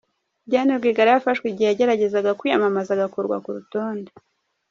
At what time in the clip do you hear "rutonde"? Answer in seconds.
3.55-4.11